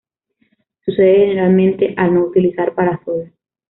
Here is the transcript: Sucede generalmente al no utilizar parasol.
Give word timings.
Sucede 0.83 1.27
generalmente 1.27 1.93
al 1.95 2.15
no 2.15 2.21
utilizar 2.25 2.73
parasol. 2.73 3.31